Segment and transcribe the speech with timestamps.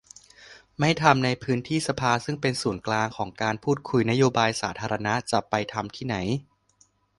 [0.79, 6.15] ไม่ทำในพื้นที่สภาซึ่งเป็นศูนย์กลางของการพูดคุยนโยบายสาธารณะ จะไปทำที่ไหน